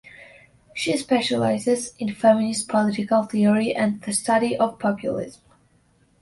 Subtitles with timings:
[0.73, 5.43] She specializes in feminist political theory and the study of populism.